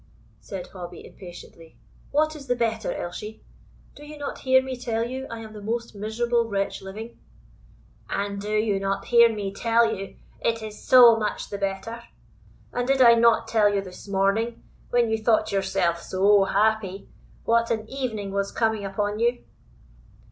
said 0.39 0.65
Hobbie 0.65 1.05
impatiently; 1.05 1.77
"what 2.09 2.35
is 2.35 2.47
the 2.47 2.55
better, 2.55 2.91
Elshie? 2.91 3.43
Do 3.93 4.03
you 4.03 4.17
not 4.17 4.39
hear 4.39 4.63
me 4.63 4.75
tell 4.75 5.03
you 5.07 5.27
I 5.29 5.41
am 5.41 5.53
the 5.53 5.61
most 5.61 5.93
miserable 5.93 6.49
wretch 6.49 6.81
living?" 6.81 7.19
"And 8.09 8.41
do 8.41 8.51
you 8.51 8.79
not 8.79 9.05
hear 9.05 9.31
me 9.31 9.53
tell 9.53 9.93
you 9.95 10.15
it 10.39 10.63
is 10.63 10.81
so 10.83 11.17
much 11.17 11.51
the 11.51 11.59
better! 11.59 12.01
and 12.73 12.87
did 12.87 12.99
I 12.99 13.13
not 13.13 13.47
tell 13.47 13.69
you 13.71 13.79
this 13.81 14.07
morning, 14.07 14.63
when 14.89 15.11
you 15.11 15.19
thought 15.23 15.51
yourself 15.51 16.01
so 16.01 16.45
happy, 16.45 17.07
what 17.43 17.69
an 17.69 17.87
evening 17.87 18.31
was 18.31 18.51
coming 18.51 18.83
upon 18.83 19.19
you?" 19.19 19.43